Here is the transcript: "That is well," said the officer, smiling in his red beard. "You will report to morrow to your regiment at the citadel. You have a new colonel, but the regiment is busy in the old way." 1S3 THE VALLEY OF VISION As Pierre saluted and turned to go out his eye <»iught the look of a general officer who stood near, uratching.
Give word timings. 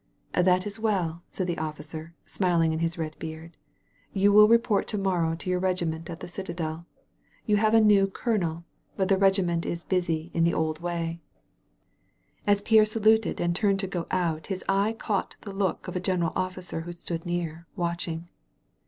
"That 0.33 0.65
is 0.65 0.79
well," 0.79 1.21
said 1.29 1.45
the 1.45 1.59
officer, 1.59 2.15
smiling 2.25 2.73
in 2.73 2.79
his 2.79 2.97
red 2.97 3.15
beard. 3.19 3.55
"You 4.11 4.33
will 4.33 4.47
report 4.47 4.87
to 4.87 4.97
morrow 4.97 5.35
to 5.35 5.47
your 5.47 5.59
regiment 5.59 6.09
at 6.09 6.21
the 6.21 6.27
citadel. 6.27 6.87
You 7.45 7.57
have 7.57 7.75
a 7.75 7.79
new 7.79 8.07
colonel, 8.07 8.63
but 8.97 9.09
the 9.09 9.17
regiment 9.19 9.63
is 9.63 9.83
busy 9.83 10.31
in 10.33 10.43
the 10.43 10.55
old 10.55 10.79
way." 10.79 11.21
1S3 11.21 11.45
THE 11.45 11.45
VALLEY 11.45 11.51
OF 11.51 12.27
VISION 12.27 12.43
As 12.55 12.61
Pierre 12.63 12.85
saluted 12.85 13.39
and 13.41 13.55
turned 13.55 13.79
to 13.81 13.85
go 13.85 14.07
out 14.09 14.47
his 14.47 14.63
eye 14.67 14.95
<»iught 14.97 15.35
the 15.41 15.53
look 15.53 15.87
of 15.87 15.95
a 15.95 15.99
general 15.99 16.33
officer 16.35 16.81
who 16.81 16.91
stood 16.93 17.23
near, 17.23 17.67
uratching. 17.77 18.23